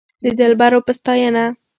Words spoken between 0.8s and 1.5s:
په ستاينه